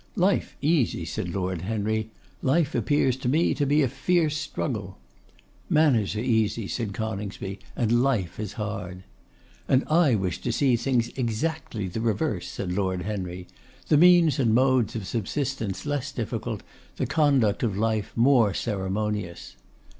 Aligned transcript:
'Life 0.15 0.57
easy!' 0.63 1.05
said 1.05 1.29
Lord 1.29 1.61
Henry. 1.61 2.09
'Life 2.41 2.73
appears 2.73 3.15
to 3.17 3.29
me 3.29 3.53
to 3.53 3.67
be 3.67 3.83
a 3.83 3.87
fierce 3.87 4.35
struggle.' 4.35 4.97
'Manners 5.69 6.15
are 6.15 6.21
easy,' 6.21 6.67
said 6.67 6.91
Coningsby, 6.91 7.59
'and 7.75 8.01
life 8.01 8.39
is 8.39 8.53
hard.' 8.53 9.03
'And 9.67 9.83
I 9.87 10.15
wish 10.15 10.41
to 10.41 10.51
see 10.51 10.75
things 10.75 11.09
exactly 11.15 11.87
the 11.87 12.01
reverse,' 12.01 12.47
said 12.47 12.73
Lord 12.73 13.03
Henry. 13.03 13.45
'The 13.89 13.97
means 13.97 14.39
and 14.39 14.55
modes 14.55 14.95
of 14.95 15.05
subsistence 15.05 15.85
less 15.85 16.11
difficult; 16.11 16.63
the 16.95 17.05
conduct 17.05 17.61
of 17.61 17.77
life 17.77 18.11
more 18.15 18.55
ceremonious. 18.55 19.55